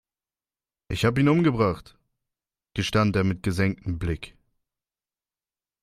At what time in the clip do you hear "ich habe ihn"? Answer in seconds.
0.87-1.29